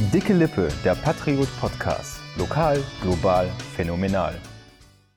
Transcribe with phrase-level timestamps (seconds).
[0.00, 2.20] Dicke Lippe, der Patriot Podcast.
[2.36, 4.32] Lokal, global, phänomenal.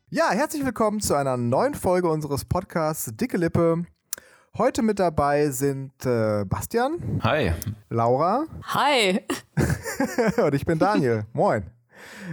[0.09, 3.83] Ja, herzlich willkommen zu einer neuen Folge unseres Podcasts Dicke Lippe.
[4.57, 7.21] Heute mit dabei sind äh, Bastian.
[7.23, 7.53] Hi.
[7.89, 8.45] Laura.
[8.73, 9.23] Hi.
[10.43, 11.25] Und ich bin Daniel.
[11.31, 11.69] Moin.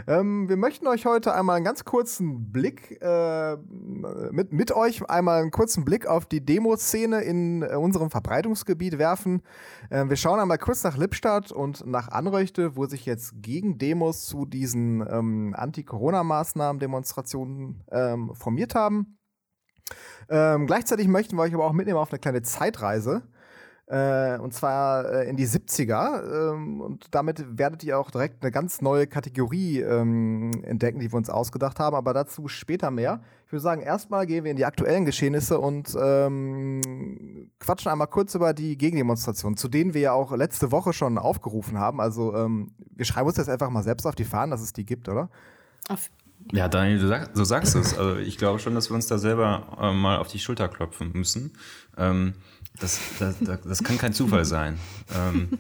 [0.07, 3.57] Ähm, wir möchten euch heute einmal einen ganz kurzen Blick, äh,
[4.31, 9.43] mit, mit euch einmal einen kurzen Blick auf die Demoszene in äh, unserem Verbreitungsgebiet werfen.
[9.91, 14.27] Äh, wir schauen einmal kurz nach Lippstadt und nach Anröchte, wo sich jetzt gegen Demos
[14.27, 19.19] zu diesen ähm, Anti-Corona-Maßnahmen, Demonstrationen ähm, formiert haben.
[20.29, 23.23] Ähm, gleichzeitig möchten wir euch aber auch mitnehmen auf eine kleine Zeitreise.
[23.91, 26.53] Äh, und zwar äh, in die 70er.
[26.53, 31.17] Ähm, und damit werdet ihr auch direkt eine ganz neue Kategorie ähm, entdecken, die wir
[31.17, 31.97] uns ausgedacht haben.
[31.97, 33.23] Aber dazu später mehr.
[33.47, 38.35] Ich würde sagen, erstmal gehen wir in die aktuellen Geschehnisse und ähm, quatschen einmal kurz
[38.35, 41.99] über die Gegendemonstrationen, zu denen wir ja auch letzte Woche schon aufgerufen haben.
[41.99, 44.85] Also ähm, wir schreiben uns jetzt einfach mal selbst auf die Fahnen, dass es die
[44.85, 45.31] gibt, oder?
[45.89, 46.11] Auf
[46.53, 47.99] ja, Daniel, du, sag, du sagst es.
[47.99, 51.13] Also ich glaube schon, dass wir uns da selber äh, mal auf die Schulter klopfen
[51.13, 51.53] müssen.
[51.97, 52.35] Ähm,
[52.79, 54.79] das, das, das, kann kein Zufall sein.
[55.17, 55.59] Ähm,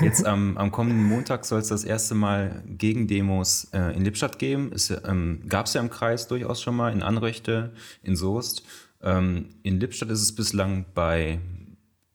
[0.00, 4.72] jetzt am, am, kommenden Montag soll es das erste Mal Gegendemos äh, in Lippstadt geben.
[5.04, 8.62] Ähm, Gab es ja im Kreis durchaus schon mal, in Anröchte, in Soest.
[9.02, 11.40] Ähm, in Lippstadt ist es bislang bei,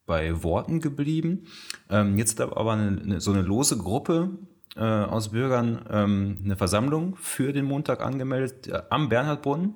[0.06, 1.48] bei Worten geblieben.
[1.90, 4.30] Ähm, jetzt aber eine, eine, so eine lose Gruppe
[4.76, 9.76] äh, aus Bürgern ähm, eine Versammlung für den Montag angemeldet äh, am Bernhardbrunnen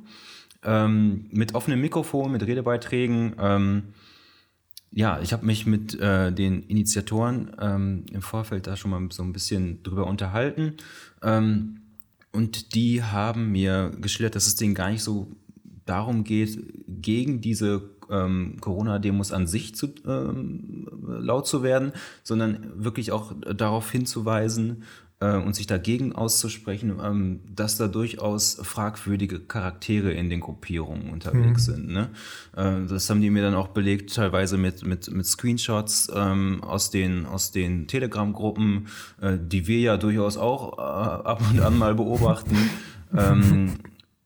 [0.63, 3.35] ähm, mit offenem Mikrofon, mit Redebeiträgen.
[4.95, 9.23] Ja, ich habe mich mit äh, den Initiatoren ähm, im Vorfeld da schon mal so
[9.23, 10.75] ein bisschen drüber unterhalten.
[11.23, 11.81] Ähm,
[12.31, 15.31] und die haben mir geschildert, dass es denen gar nicht so
[15.85, 23.11] darum geht, gegen diese ähm, Corona-Demos an sich zu, ähm, laut zu werden, sondern wirklich
[23.11, 24.83] auch darauf hinzuweisen,
[25.23, 31.67] äh, und sich dagegen auszusprechen, ähm, dass da durchaus fragwürdige Charaktere in den Gruppierungen unterwegs
[31.67, 31.73] mhm.
[31.73, 31.87] sind.
[31.87, 32.09] Ne?
[32.55, 36.91] Äh, das haben die mir dann auch belegt, teilweise mit, mit, mit Screenshots ähm, aus
[36.91, 38.87] den, aus den Telegram-Gruppen,
[39.21, 42.57] äh, die wir ja durchaus auch äh, ab und an mal beobachten.
[43.17, 43.75] ähm,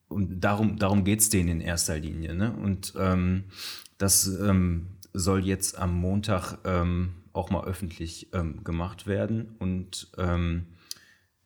[0.08, 2.34] und darum, darum geht es denen in erster Linie.
[2.34, 2.54] Ne?
[2.54, 3.44] Und ähm,
[4.00, 9.56] das ähm, soll jetzt am Montag ähm, auch mal öffentlich ähm, gemacht werden.
[9.60, 10.66] Und ähm,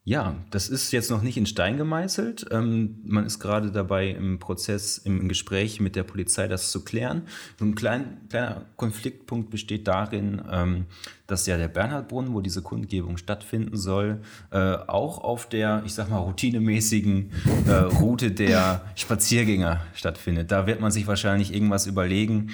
[0.04, 2.48] ja, das ist jetzt noch nicht in Stein gemeißelt.
[2.50, 7.28] Ähm, man ist gerade dabei im Prozess, im Gespräch mit der Polizei, das zu klären.
[7.60, 10.86] So ein klein, kleiner Konfliktpunkt besteht darin, ähm,
[11.28, 16.10] dass ja der Bernhardbrunnen, wo diese Kundgebung stattfinden soll, äh, auch auf der, ich sag
[16.10, 17.32] mal, routinemäßigen
[17.68, 20.52] äh, Route der Spaziergänger stattfindet.
[20.52, 22.50] Da wird man sich wahrscheinlich irgendwas überlegen,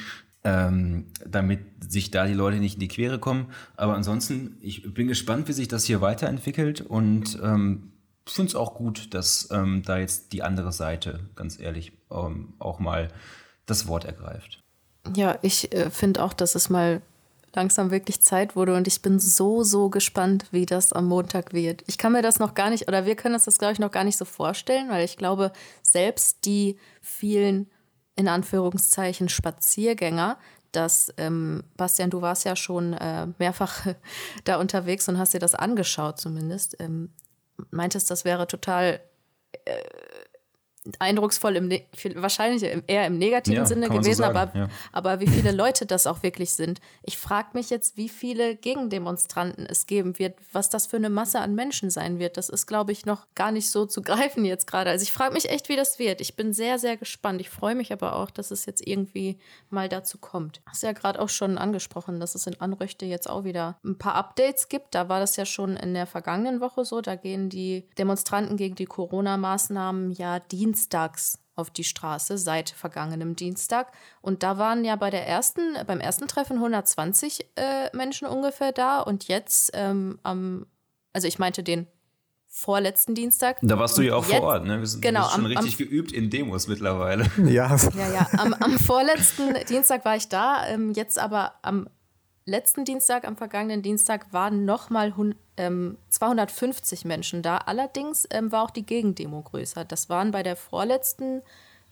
[0.48, 1.60] ähm, damit
[1.92, 3.48] sich da die Leute nicht in die Quere kommen.
[3.76, 7.92] Aber ansonsten, ich bin gespannt, wie sich das hier weiterentwickelt und ähm,
[8.26, 12.80] finde es auch gut, dass ähm, da jetzt die andere Seite, ganz ehrlich, ähm, auch
[12.80, 13.10] mal
[13.66, 14.64] das Wort ergreift.
[15.18, 17.02] Ja, ich äh, finde auch, dass es mal
[17.54, 21.84] langsam wirklich Zeit wurde und ich bin so, so gespannt, wie das am Montag wird.
[21.88, 23.92] Ich kann mir das noch gar nicht, oder wir können uns das, glaube ich, noch
[23.92, 27.68] gar nicht so vorstellen, weil ich glaube, selbst die vielen
[28.18, 30.38] in Anführungszeichen Spaziergänger,
[30.74, 33.86] dass, ähm, Bastian, du warst ja schon äh, mehrfach
[34.44, 37.14] da unterwegs und hast dir das angeschaut zumindest, ähm,
[37.72, 39.00] meintest, das wäre total
[39.66, 39.82] äh,
[41.00, 44.68] eindrucksvoll, im ne wahrscheinlich eher im negativen ja, Sinne gewesen, so aber, ja.
[44.92, 46.80] aber wie viele Leute das auch wirklich sind.
[47.04, 51.40] Ich frage mich jetzt, wie viele Gegendemonstranten es geben wird, was das für eine Masse
[51.40, 52.38] an Menschen sein wird.
[52.38, 54.90] Das ist, glaube ich, noch gar nicht so zu greifen jetzt gerade.
[54.90, 56.22] Also ich frage mich echt, wie das wird.
[56.22, 57.42] Ich bin sehr, sehr gespannt.
[57.42, 59.38] Ich freue mich aber auch, dass es jetzt irgendwie
[59.70, 60.62] mal dazu kommt.
[60.66, 64.16] Hast ja gerade auch schon angesprochen, dass es in Anröchte jetzt auch wieder ein paar
[64.16, 64.96] Updates gibt.
[64.96, 67.02] Da war das ja schon in der vergangenen Woche so.
[67.02, 73.36] Da gehen die Demonstranten gegen die Corona-Maßnahmen ja Dienst dienstags auf die Straße seit vergangenem
[73.36, 73.92] Dienstag.
[74.22, 79.00] Und da waren ja bei der ersten, beim ersten Treffen 120 äh, Menschen ungefähr da
[79.00, 80.68] und jetzt ähm, am,
[81.14, 81.88] also ich meinte den
[82.46, 83.58] vorletzten Dienstag.
[83.64, 84.80] Da warst du ja auch jetzt, vor Ort, ne?
[84.80, 87.30] Wir sind, genau, schon am, richtig am, geübt in Demos mittlerweile.
[87.38, 88.28] Ja, ja, ja.
[88.38, 91.90] Am, am vorletzten Dienstag war ich da, ähm, jetzt aber am
[92.46, 95.16] letzten Dienstag, am vergangenen Dienstag, waren nochmal
[95.58, 97.58] ähm, 250 Menschen da.
[97.58, 99.86] Allerdings ähm, war auch die Gegendemo größer.
[99.86, 101.42] Das waren bei der vorletzten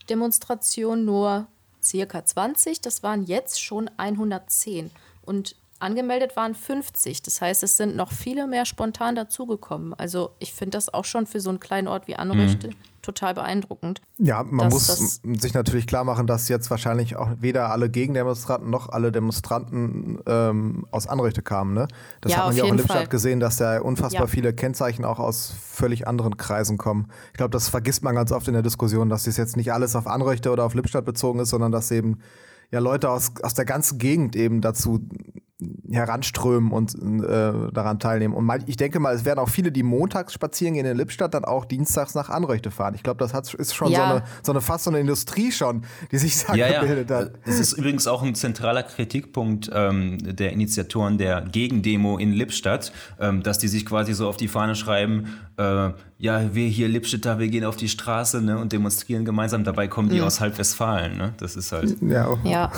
[0.10, 1.48] Demonstration nur
[1.84, 2.82] circa 20.
[2.82, 4.92] Das waren jetzt schon 110.
[5.24, 7.22] Und angemeldet waren 50.
[7.22, 9.94] Das heißt, es sind noch viele mehr spontan dazugekommen.
[9.94, 12.75] Also ich finde das auch schon für so einen kleinen Ort wie Anrichte mhm.
[13.01, 14.01] total beeindruckend.
[14.18, 18.89] Ja, man muss sich natürlich klar machen, dass jetzt wahrscheinlich auch weder alle Gegendemonstranten noch
[18.89, 21.74] alle Demonstranten ähm, aus Anrichte kamen.
[21.74, 21.88] Ne?
[22.21, 23.07] Das ja, hat man ja auch in Lippstadt Fall.
[23.07, 24.28] gesehen, dass da unfassbar ja.
[24.28, 27.10] viele Kennzeichen auch aus völlig anderen Kreisen kommen.
[27.33, 29.95] Ich glaube, das vergisst man ganz oft in der Diskussion, dass das jetzt nicht alles
[29.95, 32.19] auf Anrichte oder auf Lippstadt bezogen ist, sondern dass eben
[32.71, 35.00] ja Leute aus, aus der ganzen Gegend eben dazu
[35.90, 38.34] heranströmen und äh, daran teilnehmen.
[38.34, 41.34] Und mal, ich denke mal, es werden auch viele, die montags spazieren gehen in Lippstadt,
[41.34, 42.96] dann auch dienstags nach Anröchte fahren.
[42.96, 43.98] Ich glaube, das hat, ist schon ja.
[43.98, 47.18] so, eine, so eine fast so eine Industrie schon, die sich da ja, gebildet ja.
[47.18, 47.32] hat.
[47.46, 53.44] Es ist übrigens auch ein zentraler Kritikpunkt ähm, der Initiatoren der Gegendemo in Lippstadt, ähm,
[53.44, 55.28] dass die sich quasi so auf die Fahne schreiben,
[55.58, 59.64] äh, ja, wir hier Lippstädter, wir gehen auf die Straße ne, und demonstrieren gemeinsam.
[59.64, 60.26] Dabei kommen die mhm.
[60.26, 61.18] aus Halbwestfalen.
[61.18, 61.34] Ne?
[61.38, 61.96] Das ist halt.
[62.02, 62.38] Ja.
[62.44, 62.72] ja.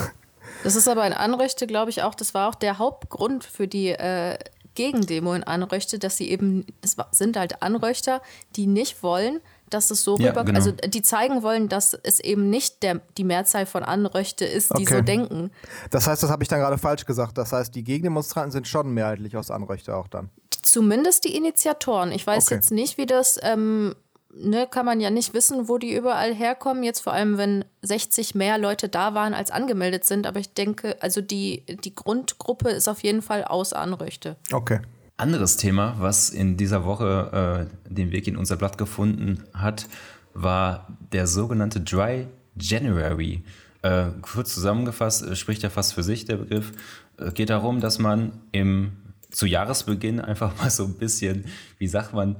[0.64, 3.90] Das ist aber in Anrechte, glaube ich, auch, das war auch der Hauptgrund für die
[3.90, 4.38] äh,
[4.76, 8.22] Gegendemo in Anrechte, dass sie eben, es sind halt Anröchter,
[8.56, 10.58] die nicht wollen, dass es so ja, rüber, genau.
[10.58, 14.84] also die zeigen wollen, dass es eben nicht der, die Mehrzahl von Anröchte ist, die
[14.84, 14.96] okay.
[14.98, 15.52] so denken.
[15.90, 17.38] Das heißt, das habe ich dann gerade falsch gesagt.
[17.38, 20.30] Das heißt, die Gegendemonstranten sind schon mehrheitlich aus Anröchte auch dann.
[20.62, 22.12] Zumindest die Initiatoren.
[22.12, 22.56] Ich weiß okay.
[22.56, 23.96] jetzt nicht, wie das ähm,
[24.42, 26.84] ne, kann man ja nicht wissen, wo die überall herkommen.
[26.84, 30.28] Jetzt vor allem, wenn 60 mehr Leute da waren, als angemeldet sind.
[30.28, 34.36] Aber ich denke, also die, die Grundgruppe ist auf jeden Fall aus Anröchte.
[34.52, 34.80] Okay.
[35.18, 39.88] Anderes Thema, was in dieser Woche äh, den Weg in unser Blatt gefunden hat,
[40.34, 42.28] war der sogenannte Dry
[42.60, 43.44] January.
[43.82, 46.72] Äh, kurz zusammengefasst, äh, spricht ja fast für sich der Begriff.
[47.18, 48.92] Äh, geht darum, dass man im,
[49.32, 51.46] zu Jahresbeginn einfach mal so ein bisschen,
[51.80, 52.36] wie sagt man,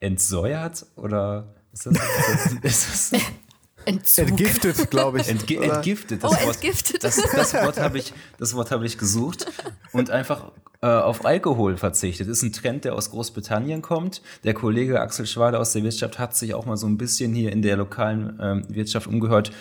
[0.00, 1.94] entsäuert oder ist das,
[2.62, 3.20] ist das,
[3.86, 5.28] Entgiftet, glaube ich.
[5.28, 6.22] Entge entgiftet.
[6.24, 7.04] Das oh, Wort, entgiftet.
[7.04, 9.46] Das, das, Wort habe ich, hab ich gesucht
[9.92, 12.28] und einfach äh, auf Alkohol verzichtet.
[12.28, 14.22] Das ist ein Trend, der aus Großbritannien kommt.
[14.42, 17.52] Der Kollege Axel Schwader aus der Wirtschaft hat sich auch mal so ein bisschen hier
[17.52, 19.52] in der lokalen ähm, Wirtschaft umgehört,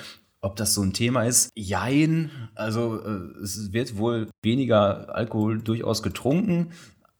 [0.42, 1.50] ob das so ein Thema ist?
[1.56, 2.30] Jein.
[2.56, 6.72] Also äh, es wird wohl weniger Alkohol durchaus getrunken.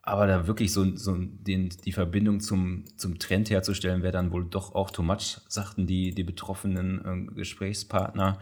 [0.06, 4.44] Aber da wirklich so, so den, die Verbindung zum, zum Trend herzustellen, wäre dann wohl
[4.44, 8.38] doch auch too much, sagten die, die betroffenen äh, Gesprächspartner.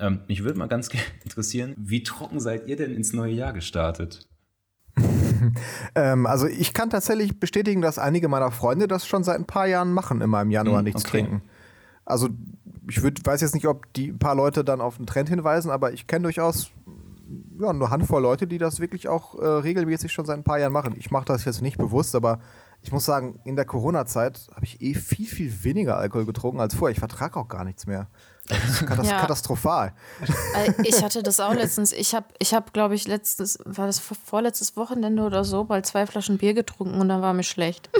[0.00, 0.88] Ähm, mich würde mal ganz
[1.24, 4.28] interessieren, wie trocken seid ihr denn ins neue Jahr gestartet?
[5.94, 9.68] ähm, also ich kann tatsächlich bestätigen, dass einige meiner Freunde das schon seit ein paar
[9.68, 11.18] Jahren machen, immer im Januar hm, nichts okay.
[11.18, 11.42] trinken.
[12.04, 12.28] Also
[12.88, 15.92] ich würd, weiß jetzt nicht, ob die paar Leute dann auf den Trend hinweisen, aber
[15.92, 16.70] ich kenne durchaus
[17.60, 20.72] ja, eine Handvoll Leute, die das wirklich auch äh, regelmäßig schon seit ein paar Jahren
[20.72, 20.94] machen.
[20.98, 22.40] Ich mache das jetzt nicht bewusst, aber
[22.82, 26.74] ich muss sagen, in der Corona-Zeit habe ich eh viel, viel weniger Alkohol getrunken als
[26.74, 26.92] vorher.
[26.92, 28.08] Ich vertrage auch gar nichts mehr.
[28.46, 29.20] Das ist katas ja.
[29.20, 29.94] katastrophal.
[30.82, 31.92] Ich hatte das auch letztens.
[31.92, 36.06] Ich habe, ich hab, glaube ich, letztes, war das vorletztes Wochenende oder so, mal zwei
[36.06, 37.90] Flaschen Bier getrunken und dann war mir schlecht.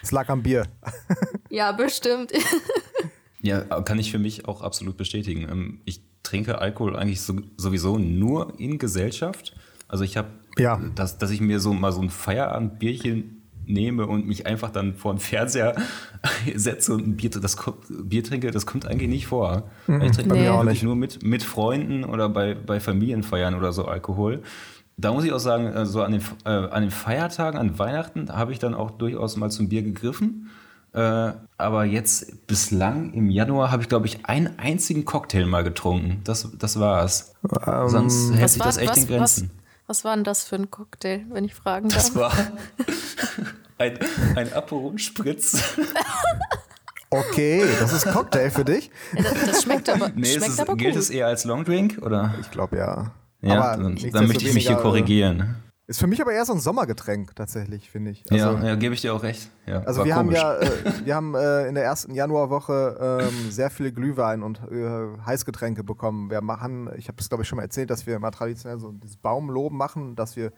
[0.00, 0.64] Es lag am Bier.
[1.50, 2.32] Ja, bestimmt.
[3.40, 5.48] Ja, kann ich für mich auch absolut bestätigen.
[5.50, 9.54] Ähm, ich trinke Alkohol eigentlich so, sowieso nur in Gesellschaft.
[9.88, 10.28] Also ich habe,
[10.58, 10.80] ja.
[10.94, 15.14] dass, dass ich mir so mal so ein Feierabendbierchen nehme und mich einfach dann vor
[15.14, 15.74] den Fernseher
[16.54, 17.56] setze und ein Bier, das,
[17.88, 19.70] Bier trinke, das kommt eigentlich nicht vor.
[19.86, 20.48] Mhm, ich trinke nee.
[20.48, 24.42] wirklich nur mit, mit Freunden oder bei, bei Familienfeiern oder so Alkohol.
[24.96, 28.32] Da muss ich auch sagen, so also an den, äh, an den Feiertagen, an Weihnachten,
[28.32, 30.50] habe ich dann auch durchaus mal zum Bier gegriffen.
[30.92, 36.22] Äh, aber jetzt bislang im Januar habe ich, glaube ich, einen einzigen Cocktail mal getrunken.
[36.24, 37.34] Das, das war's.
[37.66, 39.50] Ähm, Sonst hält sich das echt was, in Grenzen.
[39.86, 41.98] Was, was war denn das für ein Cocktail, wenn ich fragen darf?
[41.98, 42.32] Das war
[43.78, 43.98] ein,
[44.36, 45.62] ein Aperol Spritz.
[47.10, 48.90] Okay, das ist Cocktail für dich.
[49.16, 52.34] Das, das schmeckt aber, nee, schmeckt es aber gilt es eher als Longdrink oder?
[52.40, 53.12] Ich glaube ja.
[53.40, 55.56] Ja, aber dann, dann möchte ich mich hier korrigieren.
[55.88, 58.22] Ist für mich aber eher so ein Sommergetränk tatsächlich, finde ich.
[58.30, 59.50] Also, ja, ja gebe ich dir auch recht.
[59.64, 60.38] Ja, also wir komisch.
[60.38, 64.60] haben ja, äh, wir haben äh, in der ersten Januarwoche ähm, sehr viele Glühwein und
[64.70, 66.28] äh, Heißgetränke bekommen.
[66.28, 68.92] Wir machen, ich habe es glaube ich schon mal erzählt, dass wir mal traditionell so
[68.92, 70.52] dieses Baumloben machen, dass wir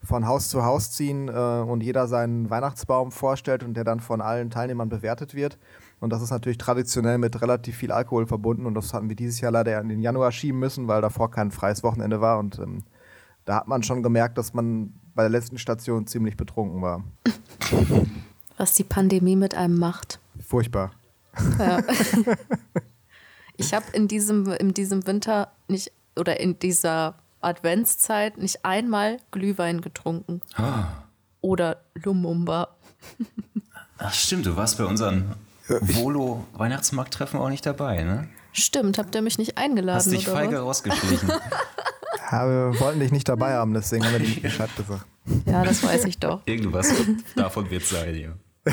[0.00, 4.20] von Haus zu Haus ziehen äh, und jeder seinen Weihnachtsbaum vorstellt und der dann von
[4.20, 5.58] allen Teilnehmern bewertet wird.
[5.98, 9.40] Und das ist natürlich traditionell mit relativ viel Alkohol verbunden und das hatten wir dieses
[9.40, 12.84] Jahr leider in den Januar schieben müssen, weil davor kein freies Wochenende war und ähm,
[13.48, 17.02] da hat man schon gemerkt, dass man bei der letzten Station ziemlich betrunken war.
[18.58, 20.20] Was die Pandemie mit einem macht.
[20.40, 20.92] Furchtbar.
[21.58, 21.82] Ja.
[23.58, 29.80] Ich habe in diesem, in diesem Winter nicht oder in dieser Adventszeit nicht einmal Glühwein
[29.80, 30.40] getrunken.
[30.54, 30.86] Ah.
[31.40, 32.76] Oder Lumumba.
[33.98, 35.34] Ach stimmt, du warst bei unseren
[35.68, 38.28] Volo-Weihnachtsmarkttreffen auch nicht dabei, ne?
[38.52, 39.96] Stimmt, habt ihr mich nicht eingeladen?
[39.96, 40.62] Hast dich feige was?
[40.62, 41.30] rausgeschlichen.
[42.30, 45.06] Ja, wir wollten dich nicht dabei haben, deswegen haben wir dir nicht Bescheid gesagt.
[45.46, 46.40] Ja, das weiß ich doch.
[46.46, 46.92] Irgendwas
[47.36, 48.30] davon wird sein, ja.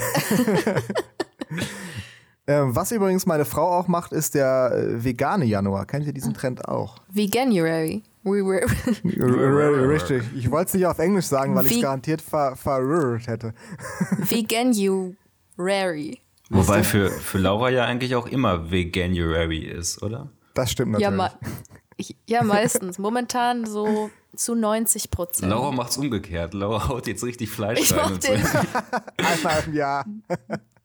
[2.48, 5.88] Ähm, was übrigens meine Frau auch macht, ist der äh, vegane Januar.
[5.88, 6.98] Kennt ihr diesen Trend auch?
[7.12, 8.04] Veganuary.
[8.24, 8.62] We were
[9.90, 10.22] Richtig.
[10.36, 13.56] Ich wollte es nicht auf Englisch sagen, weil ich es garantiert ver verrührt hätte.
[14.20, 16.20] Veganuary.
[16.52, 20.30] Wobei für, für Laura ja eigentlich auch immer Veganuary ist, oder?
[20.54, 21.42] Das stimmt Ja, natürlich.
[21.42, 21.50] ma
[21.98, 22.98] ich, ja, meistens.
[23.00, 25.50] Momentan so zu 90 Prozent.
[25.50, 26.54] Laura macht's umgekehrt.
[26.54, 28.32] Laura haut jetzt richtig Fleisch Ich rein und so.
[28.34, 28.46] den
[29.26, 30.06] Einmal im Jahr.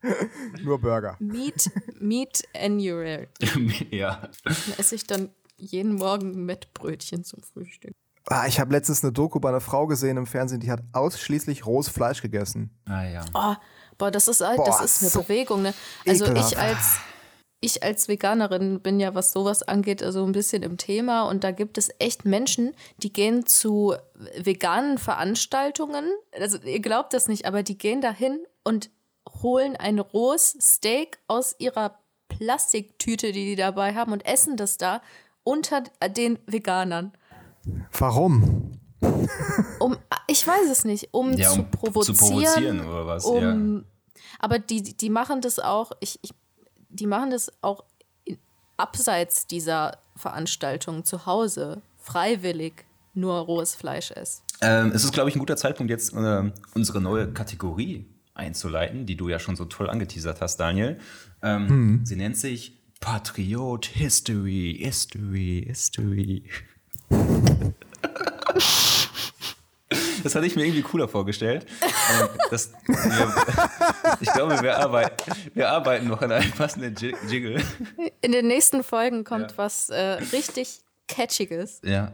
[0.62, 1.16] Nur Burger.
[1.18, 3.28] Meat, Meat Annuary.
[3.90, 4.22] ja.
[4.44, 7.94] Dann esse ich dann jeden Morgen Mettbrötchen zum Frühstück.
[8.26, 11.66] Ah, ich habe letztens eine Doku bei einer Frau gesehen im Fernsehen, die hat ausschließlich
[11.66, 12.70] rohes Fleisch gegessen.
[12.86, 13.24] Ah ja.
[13.34, 13.54] Oh,
[13.98, 15.62] boah, das ist, halt- Boah, das ist eine so Bewegung.
[15.62, 15.74] Ne?
[16.06, 16.52] Also ekelhaft.
[16.52, 16.98] ich als,
[17.60, 21.28] ich als Veganerin bin ja, was sowas angeht, also ein bisschen im Thema.
[21.28, 23.94] Und da gibt es echt Menschen, die gehen zu
[24.38, 26.06] veganen Veranstaltungen.
[26.38, 28.90] Also ihr glaubt das nicht, aber die gehen dahin und
[29.42, 31.98] holen ein rohes Steak aus ihrer
[32.28, 35.02] Plastiktüte, die die dabei haben und essen das da
[35.44, 35.82] unter
[36.16, 37.12] den Veganern.
[37.98, 38.72] Warum?
[39.78, 42.16] Um, ich weiß es nicht, um, Ja, zu um provozieren.
[42.16, 43.84] zu provozieren oder was, Um,
[44.38, 46.32] Aber die, die machen das auch, ich, ich,
[46.90, 47.84] die machen das auch
[48.24, 48.38] in,
[48.76, 54.42] abseits dieser Veranstaltung zu Hause, freiwillig nur rohes Fleisch essen.
[54.60, 59.16] Ähm, es ist, glaube ich, ein guter Zeitpunkt, jetzt äh, unsere neue Kategorie einzuleiten, die
[59.16, 60.98] du ja schon so toll angeteasert hast, Daniel.
[61.42, 66.44] Ähm, Sie nennt sich Patriot History, History, History.
[70.22, 71.66] Das hatte ich mir irgendwie cooler vorgestellt.
[72.20, 73.34] Ähm, das, wir,
[74.20, 77.62] ich glaube, wir arbeiten, wir arbeiten noch an einem passenden Ji- Jiggle.
[78.20, 79.58] In den nächsten Folgen kommt Ja.
[79.58, 81.80] was äh, richtig Catchiges.
[81.84, 82.12] Ja.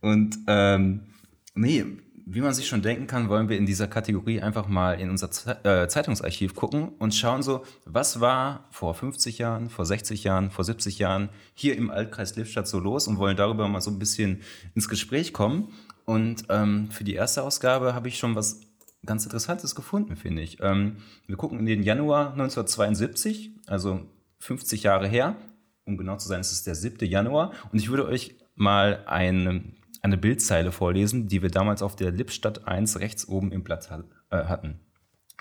[0.00, 1.06] Und ähm,
[1.54, 1.84] nee,
[2.30, 5.30] wie man sich schon denken kann, wollen wir in dieser Kategorie einfach mal in unser
[5.30, 10.50] Ze äh, Zeitungsarchiv gucken und schauen so, was war vor 50 Jahren, vor 60 Jahren,
[10.50, 13.98] vor 70 Jahren hier im Altkreis Lippstadt so los und wollen darüber mal so ein
[13.98, 14.42] bisschen
[14.74, 15.72] ins Gespräch kommen.
[16.08, 18.62] Und ähm, für die erste Ausgabe habe ich schon was
[19.04, 20.56] ganz Interessantes gefunden, finde ich.
[20.62, 20.96] Ähm,
[21.26, 24.00] wir gucken in den Januar 1972, also
[24.38, 25.36] 50 Jahre her.
[25.84, 27.06] Um genau zu sein, es ist der 7.
[27.06, 27.52] Januar.
[27.72, 29.64] Und ich würde euch mal eine,
[30.00, 33.90] eine Bildzeile vorlesen, die wir damals auf der Lippstadt 1 rechts oben im Blatt
[34.30, 34.80] äh, hatten.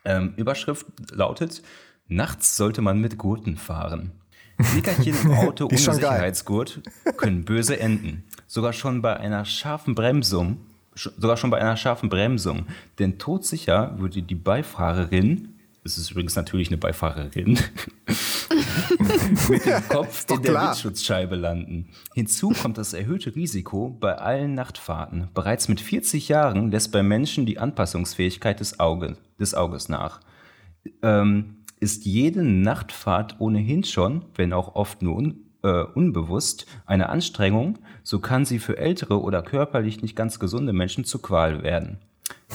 [0.04, 1.62] Ähm, Überschrift lautet:
[2.08, 4.12] Nachts sollte man mit Gurten fahren.
[4.76, 5.78] Nickerchen im Auto ohne.
[5.78, 6.82] Sicherheitsgurt
[7.18, 8.24] können böse enden.
[8.48, 10.58] Sogar schon bei einer scharfen Bremsung,
[10.96, 12.68] sogar schon bei einer scharfen Bremsung.
[13.00, 15.50] Denn todsicher würde die Beifahrerin,
[15.84, 17.60] es ist übrigens natürlich eine Beifahrerin,
[19.50, 20.54] mit dem Kopf in der.
[20.54, 21.90] Windschutzscheibe landen.
[22.14, 25.30] Hinzu kommt das erhöhte Risiko bei allen Nachtfahrten.
[25.34, 30.22] Bereits mit 40 Jahren lässt bei Menschen die Anpassungsfähigkeit des, Auge, des Auges nach.
[31.02, 37.79] Ähm, ist jede Nachtfahrt ohnehin schon, wenn auch oft nur un, äh, unbewusst, eine Anstrengung,
[38.03, 42.00] so kann sie für ältere oder körperlich nicht ganz gesunde Menschen zur Qual werden.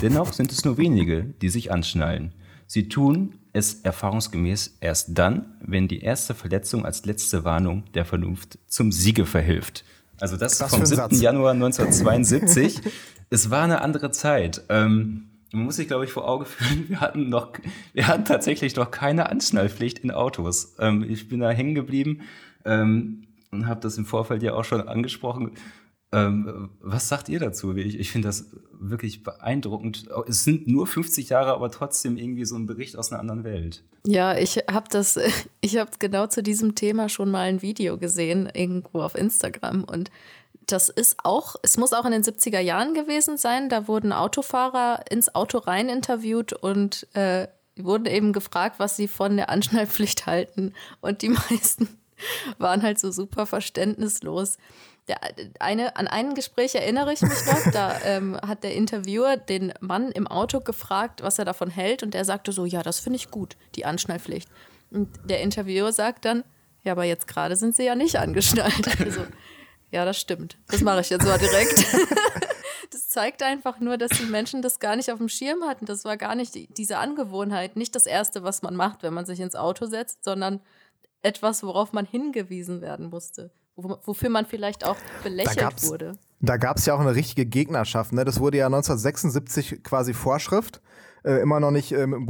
[0.01, 2.33] Dennoch sind es nur wenige, die sich anschnallen.
[2.67, 8.59] Sie tun es erfahrungsgemäß erst dann, wenn die erste Verletzung als letzte Warnung der Vernunft
[8.67, 9.85] zum Siege verhilft.
[10.21, 10.97] Also das, Was vom für ein 7.
[10.97, 11.21] Satz.
[11.21, 12.81] Januar 1972.
[13.31, 14.63] es war eine andere Zeit.
[14.69, 17.53] Ähm, man muss sich, glaube ich, vor Augen führen, wir hatten noch,
[17.93, 20.75] wir hatten tatsächlich noch keine Anschnallpflicht in Autos.
[20.79, 22.23] Ähm, ich bin da hängen geblieben
[22.65, 25.53] ähm, und habe das im Vorfeld ja auch schon angesprochen.
[26.15, 27.75] Ähm, was sagt ihr dazu?
[27.75, 30.09] Ich, ich finde das wirklich beeindruckend.
[30.27, 33.83] Es sind nur 50 Jahre, aber trotzdem irgendwie so ein Bericht aus einer anderen Welt.
[34.07, 35.19] Ja, ich habe das,
[35.63, 39.85] ich habe genau zu diesem Thema schon mal ein Video gesehen, irgendwo auf Instagram.
[39.85, 40.11] Und
[40.73, 43.69] das ist auch, es muss auch in den 70er Jahren gewesen sein.
[43.69, 49.37] Da wurden Autofahrer ins Auto rein interviewt und äh, wurden eben gefragt, was sie von
[49.37, 50.75] der Anschnallpflicht halten.
[51.01, 51.89] Und die meisten
[52.59, 54.57] waren halt so super verständnislos.
[55.09, 55.19] Der,
[55.59, 60.13] eine, an ein Gespräch erinnere ich mich noch, da ähm, hat der Interviewer den Mann
[60.13, 63.31] im Auto gefragt, was er davon hält und der sagte so, ja, das finde ich
[63.31, 64.49] gut, die Anschnallpflicht.
[64.91, 66.45] Und der Interviewer sagt dann,
[66.85, 68.89] ja, aber jetzt gerade sind sie ja nicht angeschnallt.
[69.01, 69.23] Also,
[69.93, 70.59] ja, das stimmt.
[70.69, 71.87] Das mache ich jetzt mal direkt.
[72.91, 75.87] Das zeigt einfach nur, dass die Menschen das gar nicht auf dem Schirm hatten.
[75.87, 79.25] Das war gar nicht die, diese Angewohnheit, nicht das Erste, was man macht, wenn man
[79.25, 80.61] sich ins Auto setzt, sondern
[81.23, 86.19] etwas, worauf man hingewiesen werden musste, wo, wofür man vielleicht auch belächelt gab's- wurde.
[86.41, 88.13] Da gab es ja auch eine richtige Gegnerschaft.
[88.13, 88.27] Ne?
[88.27, 90.83] Das wurde ja 1976 quasi Vorschrift.
[91.25, 92.27] Äh, immer noch nicht äh, mit dem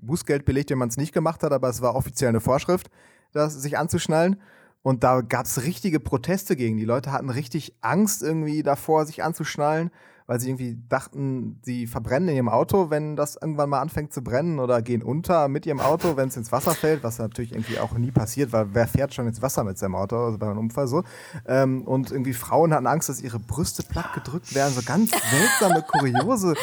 [0.00, 2.88] Bußgeld belegt, wenn man es nicht gemacht hat, aber es war offiziell eine Vorschrift,
[3.32, 4.40] das sich anzuschnallen.
[4.82, 6.76] Und da gab es richtige Proteste gegen.
[6.76, 9.90] Die Leute hatten richtig Angst irgendwie davor, sich anzuschnallen,
[10.26, 14.22] weil sie irgendwie dachten, sie verbrennen in ihrem Auto, wenn das irgendwann mal anfängt zu
[14.22, 17.78] brennen oder gehen unter mit ihrem Auto, wenn es ins Wasser fällt, was natürlich irgendwie
[17.78, 20.58] auch nie passiert, weil wer fährt schon ins Wasser mit seinem Auto, also bei einem
[20.58, 21.02] Unfall so.
[21.46, 25.82] Ähm, und irgendwie Frauen hatten Angst, dass ihre Brüste platt gedrückt werden, so ganz seltsame,
[25.82, 26.54] kuriose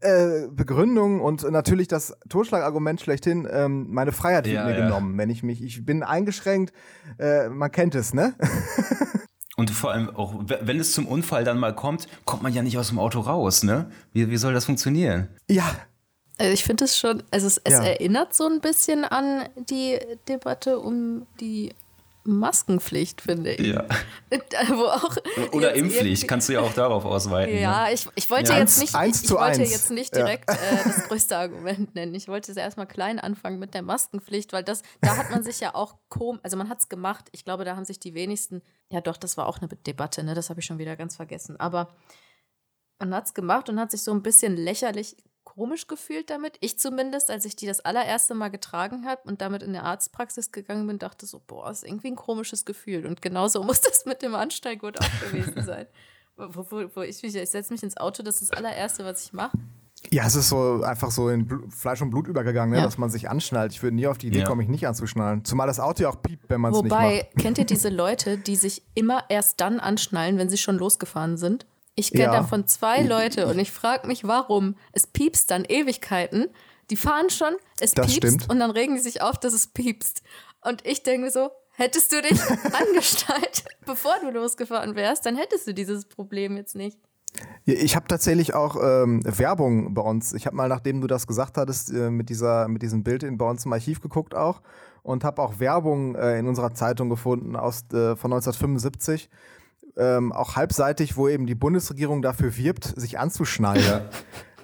[0.00, 4.84] äh, Begründungen und natürlich das Totschlagargument schlechthin, ähm, meine Freiheit wird Ja, mir ja.
[4.84, 6.72] genommen, wenn ich mich, ich bin eingeschränkt,
[7.18, 8.34] äh, man kennt es, ne?
[9.56, 12.76] Und vor allem auch, wenn es zum Unfall dann mal kommt, kommt man ja nicht
[12.76, 13.88] aus dem Auto raus, ne?
[14.12, 15.28] Wie, wie soll das funktionieren?
[15.48, 15.64] ja,
[16.38, 17.84] Also ich finde es schon, also es, es Ja.
[17.84, 19.96] erinnert so ein bisschen an die
[20.28, 21.72] Debatte um die
[22.24, 23.66] Maskenpflicht, finde ich.
[23.74, 23.84] Ja.
[24.70, 25.16] Wo auch
[25.52, 27.58] Oder Impfpflicht, kannst du ja auch darauf ausweiten.
[27.58, 27.92] Ja, Ne?
[27.94, 28.58] ich, ich wollte Ja.
[28.58, 29.70] jetzt nicht, eins ich, wollte eins.
[29.70, 30.24] jetzt nicht Ja.
[30.24, 30.54] direkt äh,
[30.84, 32.14] das größte Argument nennen.
[32.14, 35.60] Ich wollte es erstmal klein anfangen mit der Maskenpflicht, weil das, da hat man sich
[35.60, 37.26] ja auch kom, also man hat es gemacht.
[37.32, 40.34] Ich glaube, da haben sich die wenigsten, ja doch, das war auch eine Debatte, ne?
[40.34, 41.60] Das habe ich schon wieder ganz vergessen.
[41.60, 41.94] Aber
[42.98, 45.16] man hat es gemacht und hat sich so ein bisschen lächerlich
[45.54, 46.56] komisch gefühlt damit.
[46.60, 50.50] Ich zumindest, als ich die das allererste Mal getragen habe und damit in der Arztpraxis
[50.52, 53.06] gegangen bin, dachte so, boah, ist irgendwie ein komisches Gefühl.
[53.06, 55.86] Und genauso muss das mit dem Ansteigurt auch gewesen sein.
[56.36, 59.24] Wo, wo, wo ich mich, ich setze mich ins Auto, das ist das allererste, was
[59.24, 59.56] ich mache.
[60.10, 62.78] Ja, es ist so einfach so in Blu Fleisch und Blut übergegangen, ne?
[62.78, 62.84] Ja.
[62.84, 63.72] dass man sich anschnallt.
[63.72, 64.44] Ich würde nie auf die Idee Ja.
[64.44, 65.44] kommen, mich nicht anzuschnallen.
[65.46, 67.02] Zumal das Auto ja auch piept, wenn man es nicht macht.
[67.04, 71.38] Wobei, kennt ihr diese Leute, die sich immer erst dann anschnallen, wenn sie schon losgefahren
[71.38, 71.64] sind?
[71.94, 72.32] Ich kenne Ja.
[72.32, 74.76] davon zwei Leute und ich frage mich, warum.
[74.92, 76.48] Es piepst dann Ewigkeiten.
[76.90, 78.50] Die fahren schon, es Das piepst stimmt.
[78.50, 80.22] und dann regen die sich auf, dass es piepst.
[80.60, 82.38] Und ich denke mir so, hättest du dich
[82.72, 86.98] angeschnallt, bevor du losgefahren wärst, dann hättest du dieses Problem jetzt nicht.
[87.64, 90.34] Ich habe tatsächlich auch ähm, Werbung bei uns.
[90.34, 93.38] Ich habe mal, nachdem du das gesagt hattest, äh, mit, dieser, mit diesem Bild in,
[93.38, 94.60] bei uns im Archiv geguckt auch
[95.02, 99.28] und habe auch Werbung äh, in unserer Zeitung gefunden aus, äh, von 1975.
[99.96, 104.02] Ähm, auch halbseitig, wo eben die Bundesregierung dafür wirbt, sich anzuschnallen.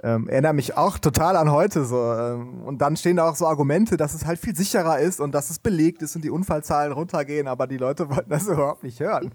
[0.03, 2.13] Ähm, erinnere mich auch total an heute so.
[2.15, 5.33] Ähm, und dann stehen da auch so Argumente, dass es halt viel sicherer ist und
[5.33, 8.99] dass es belegt ist und die Unfallzahlen runtergehen, aber die Leute wollten das überhaupt nicht
[9.01, 9.35] hören.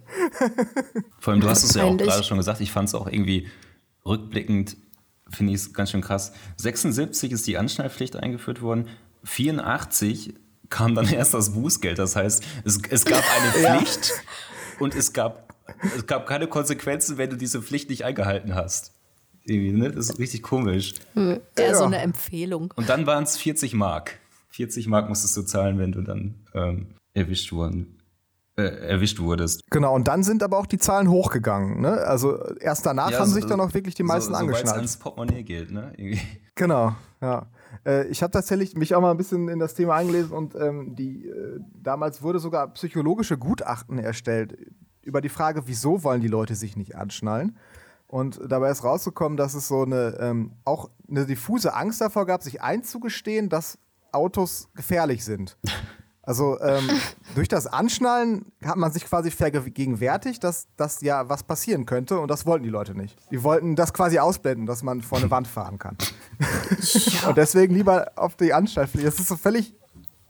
[1.20, 3.48] Vor allem, du hast es ja auch gerade schon gesagt, ich fand es auch irgendwie
[4.06, 4.78] rückblickend,
[5.30, 6.34] finde ich es ganz schön krass.
[6.58, 8.88] 76 ist die Anschnallpflicht eingeführt worden,
[9.24, 10.34] 84
[10.70, 12.00] kam dann erst das Bußgeld.
[12.00, 14.14] Das heißt, es, es gab eine Pflicht
[14.80, 15.45] und es gab,
[15.96, 18.94] es gab keine Konsequenzen, wenn du diese Pflicht nicht eingehalten hast.
[19.48, 19.92] Ne?
[19.92, 20.94] Das ist richtig komisch.
[21.16, 21.76] Eher Ja.
[21.76, 22.74] so eine Empfehlung.
[22.76, 24.20] Und dann waren es 40 Mark.
[24.50, 28.00] 40 Mark musstest du zahlen, wenn du dann ähm, erwischt, worden,
[28.58, 29.62] äh, erwischt wurdest.
[29.70, 31.82] Genau, und dann sind aber auch die Zahlen hochgegangen.
[31.82, 31.90] Ne?
[31.92, 34.78] Also erst danach Ja, haben so- sich dann auch wirklich die meisten so, soweil's angeschnallt.
[34.78, 35.94] ans Portemonnaie geht, ne?
[35.98, 36.22] Irgendwie.
[36.56, 37.48] Genau, ja.
[37.86, 40.96] Äh, ich habe tatsächlich mich auch mal ein bisschen in das Thema eingelesen und ähm,
[40.96, 44.58] die, äh, damals wurde sogar psychologische Gutachten erstellt
[45.06, 47.58] über die Frage, wieso wollen die Leute sich nicht anschnallen.
[48.08, 52.44] Und dabei ist rausgekommen, dass es so eine ähm, auch eine diffuse Angst davor gab,
[52.44, 53.78] sich einzugestehen, dass
[54.12, 55.58] Autos gefährlich sind.
[56.28, 56.90] Also ähm,
[57.36, 62.32] durch das Anschnallen hat man sich quasi vergegenwärtigt, dass das ja was passieren könnte und
[62.32, 63.16] das wollten die Leute nicht.
[63.30, 65.96] Die wollten das quasi ausblenden, dass man vor eine Wand fahren kann.
[67.28, 69.06] Und deswegen lieber auf die fliegen.
[69.06, 69.76] Das ist so völlig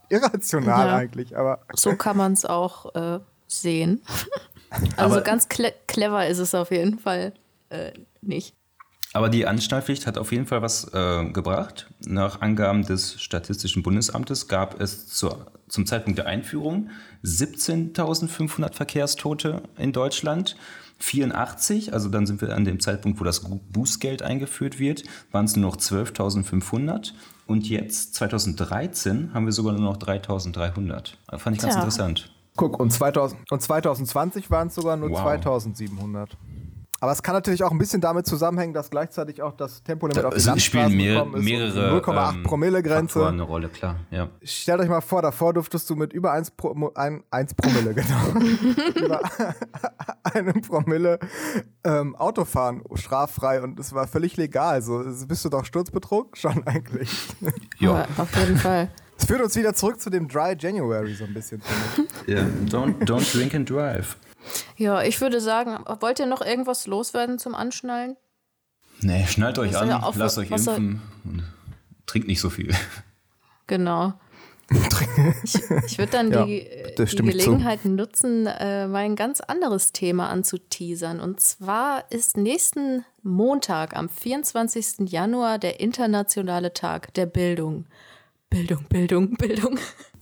[0.10, 0.96] irrational Ja.
[0.98, 4.02] eigentlich, aber So kann man es auch äh, sehen.
[4.98, 7.34] Also Aber- ganz cle clever ist es auf jeden Fall
[7.70, 8.54] äh, nicht.
[9.14, 11.88] Aber die Anschnallpflicht hat auf jeden Fall was äh, gebracht.
[12.06, 16.90] Nach Angaben des Statistischen Bundesamtes gab es zur, zum Zeitpunkt der Einführung
[17.24, 20.58] 17.500 Verkehrstote in Deutschland.
[21.00, 25.56] 84, also dann sind wir an dem Zeitpunkt, wo das Bußgeld eingeführt wird, waren es
[25.56, 27.12] nur noch 12.500.
[27.48, 31.14] Und jetzt, 2013, haben wir sogar nur noch 3.300.
[31.38, 31.76] Fand ich ganz Tja.
[31.76, 32.35] interessant.
[32.56, 35.22] Guck, und, 2000, und 2020 waren es sogar nur Wow.
[35.22, 36.38] 2700.
[37.02, 40.28] Aber es kann natürlich auch ein bisschen damit zusammenhängen, dass gleichzeitig auch das Tempolimit Da,
[40.30, 43.28] auf die es Landstraßen spielen mehrere, gekommen ist mehrere die 0,8 ähm, Promille Faktoren Grenze.
[43.28, 43.96] eine Rolle, klar.
[44.12, 44.30] Ja.
[44.42, 47.94] Stellt euch mal vor, davor durftest du mit über 1, Pro, Mo- ein, 1 Promille,
[47.94, 48.40] genau.
[48.96, 49.20] über
[50.24, 51.20] einem Promille
[51.84, 54.82] ähm, Auto fahren, straffrei und es war völlig legal.
[54.82, 56.36] So, bist du doch Sturzbetrug?
[56.38, 57.12] Schon eigentlich.
[57.78, 58.08] Ja.
[58.18, 58.90] Auf jeden Fall.
[59.18, 61.62] Es führt uns wieder zurück zu dem Dry January so ein bisschen.
[62.28, 64.18] Ja, don't, don't drink and drive.
[64.78, 68.16] Ja, ich würde sagen, wollt ihr noch irgendwas loswerden zum Anschnallen?
[69.02, 71.44] Nee, schnallt euch Das an, auch lasst euch was er- impfen und
[72.08, 72.74] trinkt nicht so viel.
[73.68, 74.14] Genau.
[75.44, 75.54] Ich,
[75.86, 77.24] ich würde dann Ja, die, das die ich zu.
[77.24, 81.20] Gelegenheit nutzen, äh, mal ein ganz anderes Thema anzuteasern.
[81.20, 85.10] Und zwar ist nächsten Montag, am 24.
[85.12, 87.86] Januar, der internationale Tag der Bildung.
[88.50, 89.80] Bildung, Bildung, Bildung.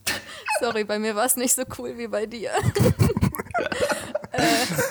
[0.60, 2.52] Sorry, bei mir war es nicht so cool wie bei dir.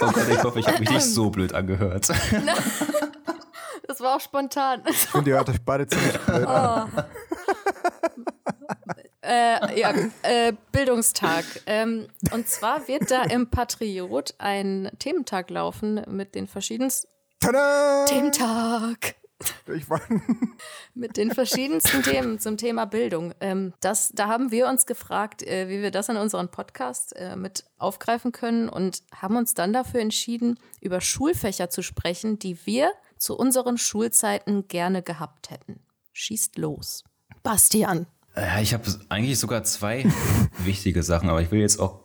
[0.01, 2.09] Oh Gott, ich hoffe, ich habe mich nicht so blöd angehört.
[3.88, 4.83] Das war auch spontan.
[4.88, 7.05] Ich finde, ihr hört euch beide ziemlich blöd an.
[9.23, 9.92] Äh, ja,
[10.23, 11.45] äh, Bildungstag.
[11.66, 17.09] Ähm, und zwar wird da im Patriot ein Thementag laufen mit den verschiedensten
[17.40, 18.05] Tada!
[18.07, 19.16] Thementag.
[19.74, 20.00] Ich war,
[20.94, 23.35] Mit den verschiedensten Themen zum Thema Bildung.
[23.40, 27.37] Ähm, das, da haben wir uns gefragt, äh, wie wir das in unseren Podcast äh,
[27.37, 32.92] mit aufgreifen können und haben uns dann dafür entschieden, über Schulfächer zu sprechen, die wir
[33.18, 35.81] zu unseren Schulzeiten gerne gehabt hätten.
[36.12, 37.05] Schießt los.
[37.42, 38.07] Bastian.
[38.37, 40.05] Ja, ich habe eigentlich sogar zwei
[40.59, 42.00] wichtige Sachen, aber ich will jetzt auch.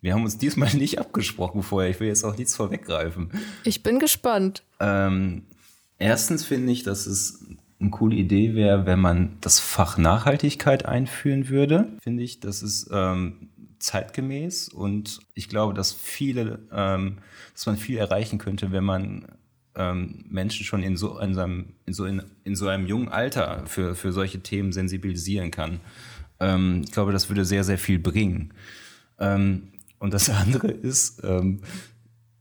[0.00, 1.90] Wir haben uns diesmal nicht abgesprochen vorher.
[1.90, 3.30] Ich will jetzt auch nichts vorweggreifen.
[3.64, 4.62] Ich bin gespannt.
[4.80, 5.46] Ähm,
[6.00, 7.46] erstens finde ich, dass es
[7.78, 11.88] eine coole Idee wäre, wenn man das Fach Nachhaltigkeit einführen würde.
[12.02, 17.18] Finde ich, das ist ähm, zeitgemäß und ich glaube, dass viele, ähm,
[17.54, 19.26] dass man viel erreichen könnte, wenn man
[19.74, 23.66] ähm, Menschen schon in so, in, seinem, in, so in, in so einem jungen Alter
[23.66, 25.80] für, für solche Themen sensibilisieren kann.
[26.38, 28.52] Ähm, ich glaube, das würde sehr, sehr viel bringen.
[29.18, 31.60] Ähm, und das andere ist, ähm,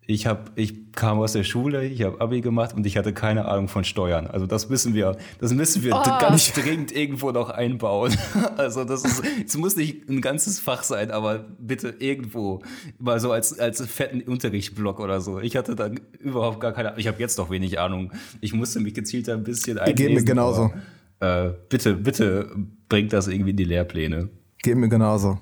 [0.09, 3.45] ich, hab, ich kam aus der Schule, ich habe Abi gemacht und ich hatte keine
[3.45, 4.25] Ahnung von Steuern.
[4.25, 6.03] Also das müssen wir, das müssen wir Oh.
[6.19, 8.15] ganz dringend irgendwo noch einbauen.
[8.57, 12.61] Also das ist, es muss nicht ein ganzes Fach sein, aber bitte irgendwo
[12.97, 15.39] mal so als als fetten Unterrichtsblock oder so.
[15.39, 16.93] Ich hatte da überhaupt gar keine.
[16.97, 18.11] Ich habe jetzt noch wenig Ahnung.
[18.41, 19.95] Ich musste mich gezielter ein bisschen einlesen.
[19.95, 20.71] Geht mir genauso.
[21.19, 22.51] aber, Äh, bitte, bitte
[22.89, 24.29] bringt das irgendwie in die Lehrpläne.
[24.63, 25.37] Geht mir genauso.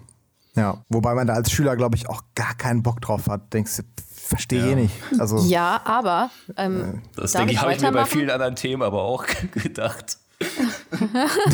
[0.55, 3.53] Ja, wobei man da als Schüler, glaube ich, auch gar keinen Bock drauf hat.
[3.53, 3.83] Denkst du,
[4.27, 4.67] verstehe Ja.
[4.71, 4.93] eh nicht.
[5.19, 8.83] Also, Ja, aber ähm, Das darf denke ich, habe ich mir bei vielen anderen Themen
[8.83, 10.17] aber auch gedacht.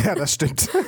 [0.04, 0.70] ja, das stimmt.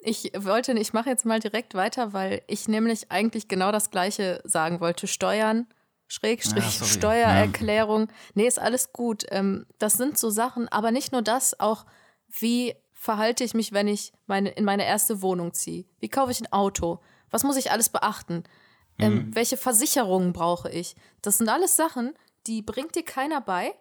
[0.00, 4.40] Ich wollte, ich mache jetzt mal direkt weiter, weil ich nämlich eigentlich genau das Gleiche
[4.44, 5.08] sagen wollte.
[5.08, 5.66] Steuern,
[6.06, 6.90] Schrägstrich, Ah, sorry.
[6.92, 8.08] Steuererklärung.
[8.34, 9.26] Nee, ist alles gut.
[9.30, 11.84] Ähm, das sind so Sachen, aber nicht nur das, auch
[12.28, 15.84] wie verhalte ich mich, wenn ich meine, in meine erste Wohnung ziehe?
[15.98, 17.00] Wie kaufe ich ein Auto?
[17.30, 18.44] Was muss ich alles beachten?
[18.98, 20.96] Ähm, welche Versicherungen brauche ich?
[21.22, 22.14] Das sind alles Sachen,
[22.46, 23.74] die bringt dir keiner bei,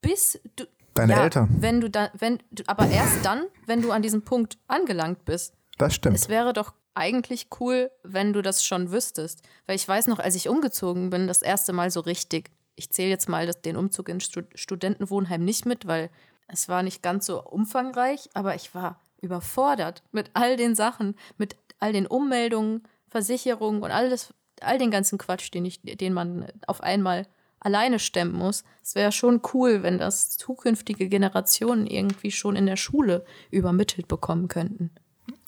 [0.00, 0.64] bis du.
[0.94, 1.48] Deine ja, Eltern.
[1.60, 5.54] Wenn du dann, wenn, aber erst dann, wenn du an diesem Punkt angelangt bist.
[5.76, 6.16] Das stimmt.
[6.16, 9.42] Es wäre doch eigentlich cool, wenn du das schon wüsstest.
[9.66, 12.50] Weil ich weiß noch, als ich umgezogen bin, das erste Mal so richtig.
[12.76, 16.10] Ich zähle jetzt mal das, den Umzug in Stud Studentenwohnheim nicht mit, weil
[16.48, 21.56] es war nicht ganz so umfangreich, aber ich war überfordert mit all den Sachen, mit
[21.78, 26.82] all den Ummeldungen, Versicherungen und alles, all den ganzen Quatsch, den, ich, den man auf
[26.82, 27.26] einmal
[27.60, 28.64] alleine stemmen muss.
[28.82, 34.48] Es wäre schon cool, wenn das zukünftige Generationen irgendwie schon in der Schule übermittelt bekommen
[34.48, 34.90] könnten.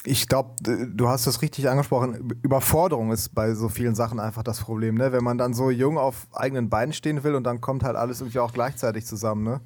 [0.05, 2.33] Ich glaube, du hast das richtig angesprochen.
[2.43, 5.13] Überforderung ist bei so vielen Sachen einfach das Problem, ne?
[5.13, 8.21] Wenn man dann so jung auf eigenen Beinen stehen will und dann kommt halt alles
[8.21, 9.61] irgendwie auch gleichzeitig zusammen, ne?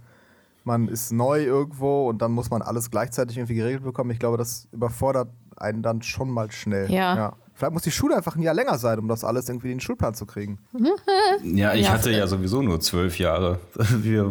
[0.64, 4.11] Man ist neu irgendwo und dann muss man alles gleichzeitig irgendwie geregelt bekommen.
[4.11, 6.90] Ich glaube, das überfordert einen dann schon mal schnell.
[6.90, 7.37] Ja.
[7.54, 9.80] Vielleicht muss die Schule einfach ein Jahr länger sein, um das alles irgendwie in den
[9.80, 10.58] Schulplan zu kriegen.
[11.44, 13.58] Ja, ich Ja, hatte ja sowieso nur zwölf Jahre.
[14.02, 14.30] Wir,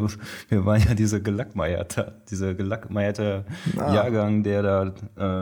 [0.50, 3.46] wir waren ja diese gelackmeierte, dieser gelackmeierte
[3.78, 3.94] Ah.
[3.94, 4.94] Jahrgang, der da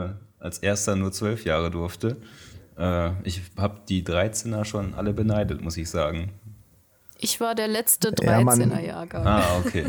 [0.08, 2.16] äh, als erster nur zwölf Jahre durfte.
[2.78, 6.32] Äh, ich habe die 13er schon alle beneidet, muss ich sagen.
[7.18, 8.60] Ich war der letzte Ja, Mann.
[8.60, 9.26] 13er-Jahrgang.
[9.26, 9.86] Ah, okay.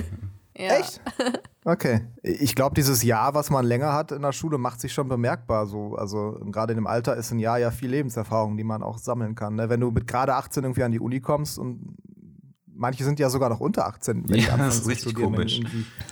[0.57, 0.75] Ja.
[0.77, 1.01] Echt?
[1.63, 2.01] Okay.
[2.23, 5.67] Ich glaube, dieses Jahr, was man länger hat in der Schule, macht sich schon bemerkbar.
[5.67, 8.97] So, also gerade in dem Alter ist ein Jahr ja viel Lebenserfahrung, die man auch
[8.97, 9.53] sammeln kann.
[9.57, 9.69] Ne?
[9.69, 11.95] Wenn du mit gerade 18 irgendwie an die Uni kommst und
[12.65, 15.59] manche sind ja sogar noch unter 18, wenn Ja, das ist zu richtig komisch.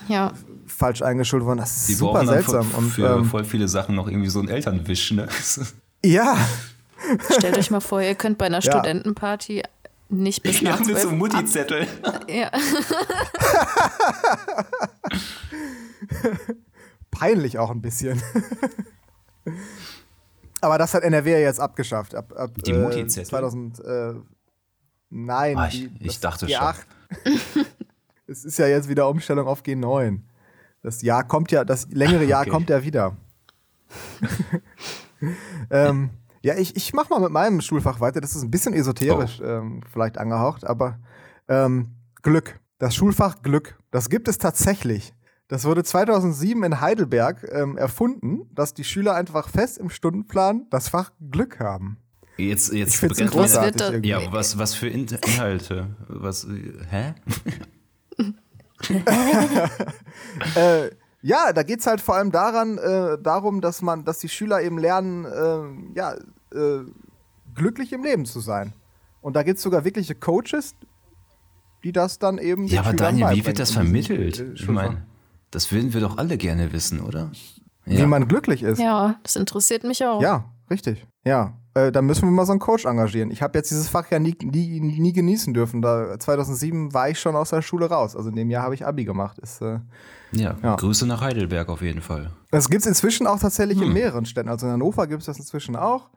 [0.08, 0.34] Ja.
[0.68, 1.58] falsch eingeschult wurden.
[1.58, 2.66] Das ist Die super seltsam.
[2.66, 5.14] für, Und, für ähm, voll viele Sachen noch irgendwie so einen Elternwisch.
[5.14, 5.28] Ne?
[6.06, 6.38] ja,
[7.40, 8.72] Stellt euch mal vor, ihr könnt bei einer Ja.
[8.72, 9.64] Studentenparty
[10.10, 11.88] nicht bis nach mit so 12 einem Mutti-Zettel.
[12.28, 12.52] ja.
[17.12, 18.22] peinlich auch ein bisschen.
[20.62, 22.16] Aber das hat NRW ja jetzt abgeschafft.
[22.16, 23.30] Ab, ab, Die äh, Mutti-Zettel?
[23.30, 24.14] 2000, äh,
[25.10, 25.58] nein.
[25.58, 26.76] Ah, ich- die, ich dachte G8.
[28.28, 30.20] es ist ja jetzt wieder Umstellung auf G9.
[30.82, 32.50] Das Jahr kommt ja, das längere Jahr Okay.
[32.52, 33.16] kommt ja wieder.
[35.72, 36.10] ähm,
[36.42, 38.22] ja, ich, ich mach mal mit meinem Schulfach weiter.
[38.22, 41.00] Das ist ein bisschen esoterisch ähm, vielleicht angehaucht, aber
[41.48, 42.60] ähm, Glück.
[42.80, 43.78] Das Schulfach Glück.
[43.92, 45.14] Das gibt es tatsächlich.
[45.48, 50.90] Das wurde 2007 in Heidelberg ähm, erfunden, dass die Schüler einfach fest im Stundenplan das
[50.90, 51.98] Fach Glück haben.
[52.38, 53.82] Jetzt, jetzt Ich groß- großartig.
[53.92, 54.06] wird.
[54.06, 55.96] Ja, was, was für In Inhalte?
[56.08, 57.14] Was, äh, hä?
[60.56, 60.90] Äh,
[61.22, 64.62] Ja, da geht es halt vor allem daran, äh, darum, dass man, dass die Schüler
[64.62, 66.14] eben lernen, äh, ja,
[66.54, 66.86] äh,
[67.54, 68.74] glücklich im Leben zu sein.
[69.22, 70.76] Und da gibt es sogar wirkliche Coaches,
[71.84, 72.66] die das dann eben.
[72.68, 74.40] Ja, aber Schülern Daniel, wie wird das sind, vermittelt?
[74.40, 75.06] äh, Ich meine,
[75.52, 77.32] das würden wir doch alle gerne wissen, oder?
[77.86, 78.80] Wie man glücklich ist.
[78.80, 80.22] Ja, das interessiert mich auch.
[80.22, 81.06] Ja, richtig.
[81.26, 81.54] Ja.
[81.76, 83.30] Äh, da müssen wir mal so einen Coach engagieren.
[83.32, 85.82] Ich habe jetzt dieses Fach ja nie, nie, nie genießen dürfen.
[85.82, 88.16] Da 2007 war ich schon aus der Schule raus.
[88.16, 89.38] Also in dem Jahr habe ich Abi gemacht.
[89.40, 89.80] Ist, äh,
[90.32, 90.76] Ja, Ja.
[90.76, 92.32] Grüße nach Heidelberg auf jeden Fall.
[92.52, 93.88] Das gibt es inzwischen auch tatsächlich Hm.
[93.88, 94.50] in mehreren Städten.
[94.50, 96.10] Also in Hannover gibt es das inzwischen auch.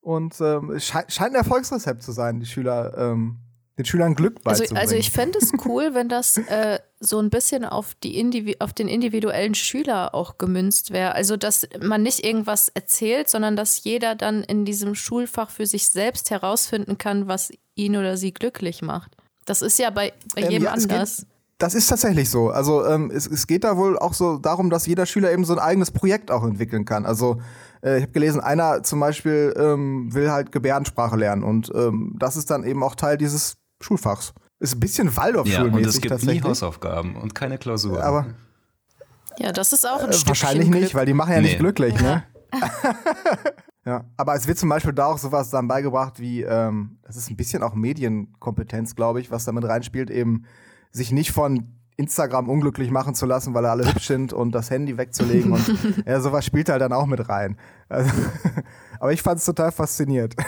[0.00, 3.38] Und ähm, es schei scheint ein Erfolgsrezept zu sein, die Schüler, ähm,
[3.78, 4.80] den Schülern Glück Also, beizubringen.
[4.82, 8.72] also ich fände es cool, wenn das äh, so ein bisschen auf, die Indivi auf
[8.72, 11.14] den individuellen Schüler auch gemünzt wäre.
[11.14, 15.88] Also, dass man nicht irgendwas erzählt, sondern dass jeder dann in diesem Schulfach für sich
[15.88, 19.12] selbst herausfinden kann, was ihn oder sie glücklich macht.
[19.44, 21.18] Das ist ja bei, bei Ähm, jedem ja, anders.
[21.18, 21.26] Geht,
[21.58, 22.50] das ist tatsächlich so.
[22.50, 25.52] Also ähm, es, es geht da wohl auch so darum, dass jeder Schüler eben so
[25.54, 27.06] ein eigenes Projekt auch entwickeln kann.
[27.06, 27.40] Also
[27.82, 32.36] äh, ich habe gelesen, einer zum Beispiel ähm, will halt Gebärdensprache lernen und ähm, das
[32.36, 34.32] ist dann eben auch Teil dieses Schulfachs.
[34.58, 36.40] Ist ein bisschen Ja, und Waldorf-schulmäßig es gibt nie.
[36.42, 38.00] Hausaufgaben und keine Klausuren.
[38.00, 38.26] aber
[39.38, 40.94] Ja, das ist auch ein äh, Stückchen wahrscheinlich nicht, Glück.
[40.94, 41.58] weil die machen ja nicht Nee.
[41.58, 42.24] glücklich, ne?
[43.84, 47.30] ja, aber es wird zum Beispiel da auch sowas dann beigebracht wie, ähm, das ist
[47.30, 50.44] ein bisschen auch Medienkompetenz, glaube ich, was damit reinspielt, eben
[50.90, 54.96] sich nicht von Instagram unglücklich machen zu lassen, weil alle hübsch sind und das Handy
[54.98, 57.58] wegzulegen und ja, sowas spielt halt dann auch mit rein.
[57.88, 58.10] Also,
[59.00, 60.34] aber ich fand es total fasziniert.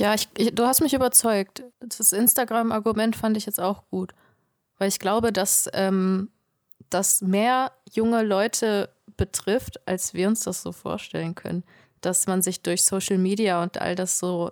[0.00, 1.62] Ja, ich, ich, du hast mich überzeugt.
[1.78, 4.14] Das Instagram-Argument fand ich jetzt auch gut.
[4.78, 6.28] Weil ich glaube, dass ähm,
[6.90, 11.62] das mehr junge Leute betrifft, als wir uns das so vorstellen können.
[12.00, 14.50] Dass man sich durch Social Media und all das so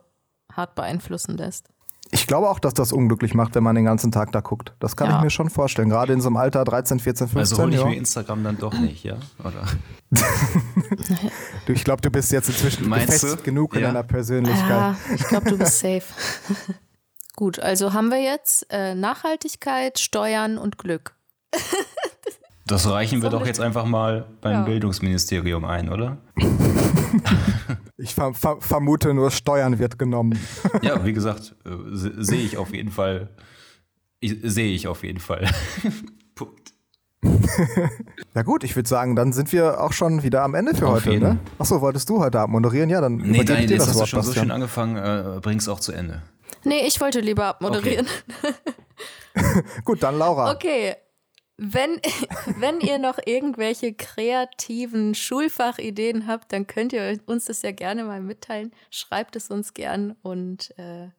[0.53, 1.69] hart beeinflussen lässt.
[2.13, 4.75] Ich glaube auch, dass das unglücklich macht, wenn man den ganzen Tag da guckt.
[4.81, 5.19] Das kann Ja.
[5.19, 5.89] ich mir schon vorstellen.
[5.91, 7.39] Gerade in so einem Alter 13, 14, 15.
[7.39, 7.87] also hole ich ja.
[7.87, 9.17] mir Instagram dann doch nicht, ja?
[9.39, 9.63] Oder?
[11.67, 13.37] Du, ich glaube, du bist jetzt inzwischen Meinst du?
[13.37, 13.87] genug in Ja.
[13.89, 14.69] deiner Persönlichkeit.
[14.69, 16.03] Ja, ich glaube, du bist safe.
[17.37, 21.15] Gut, also haben wir jetzt äh, Nachhaltigkeit, Steuern und Glück.
[22.71, 24.63] Das reichen wir So doch jetzt einfach mal beim Ja.
[24.63, 26.19] Bildungsministerium ein, oder?
[27.97, 30.39] Ich ver ver vermute nur, Steuern wird genommen.
[30.83, 33.29] Ja, wie gesagt, äh, se- sehe ich auf jeden Fall.
[34.23, 35.49] Sehe ich auf jeden Fall.
[36.35, 36.73] Punkt.
[38.33, 40.95] Na gut, ich würde sagen, dann sind wir auch schon wieder am Ende für Auf
[40.95, 41.23] heute, jeden.
[41.29, 41.39] ne?
[41.59, 42.89] Achso, wolltest du heute Abend moderieren?
[42.89, 44.45] Ja, dann Nee, dir jetzt das hast du Wort, schon so Bastian.
[44.47, 46.23] schön angefangen, äh, bring's auch zu Ende.
[46.65, 48.07] Nee, ich wollte lieber abmoderieren.
[49.85, 50.53] Gut, dann Laura.
[50.53, 50.95] Okay.
[51.63, 52.01] Wenn,
[52.59, 58.23] wenn ihr noch irgendwelche kreativen Schulfachideen habt, dann könnt ihr uns das ja gerne mal
[58.23, 58.73] mitteilen.
[58.91, 61.11] Schreibt es uns gern und äh,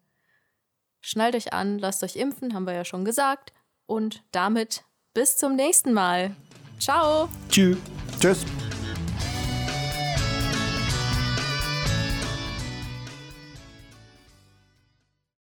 [1.00, 3.54] schnallt euch an, lasst euch impfen, haben wir ja schon gesagt.
[3.86, 6.36] Und damit bis zum nächsten Mal.
[6.80, 7.30] Ciao!
[7.48, 7.78] Tschüss.
[8.20, 8.44] Tschüss.